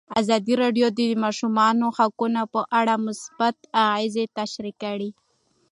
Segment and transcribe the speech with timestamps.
[0.19, 3.55] ازادي راډیو د د ماشومانو حقونه په اړه مثبت
[3.85, 5.09] اغېزې تشریح کړي.